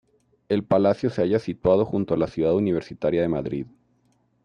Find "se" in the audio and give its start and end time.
1.11-1.21